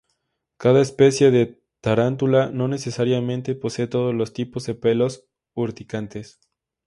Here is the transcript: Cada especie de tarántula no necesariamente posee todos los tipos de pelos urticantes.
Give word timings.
Cada 0.57 0.81
especie 0.81 1.29
de 1.29 1.61
tarántula 1.79 2.49
no 2.49 2.67
necesariamente 2.67 3.53
posee 3.53 3.85
todos 3.85 4.15
los 4.15 4.33
tipos 4.33 4.65
de 4.65 4.73
pelos 4.73 5.27
urticantes. 5.53 6.39